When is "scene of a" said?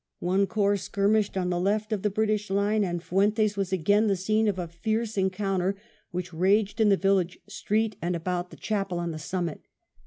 4.15-4.67